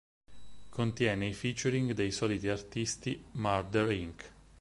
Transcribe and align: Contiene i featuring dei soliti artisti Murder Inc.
Contiene 0.71 1.27
i 1.27 1.33
featuring 1.35 1.91
dei 1.91 2.09
soliti 2.11 2.47
artisti 2.47 3.23
Murder 3.33 3.91
Inc. 3.91 4.31